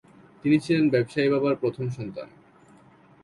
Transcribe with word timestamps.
তিনি 0.43 0.57
ছিলেন 0.59 0.85
ব্যবসায়ী 0.89 1.27
বাবার 1.29 1.55
প্রথম 1.55 1.85
সন্তান। 1.89 2.27